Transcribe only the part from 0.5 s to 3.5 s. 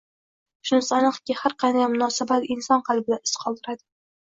Shunisi aniqki, har qanday munosabat inson qalbida iz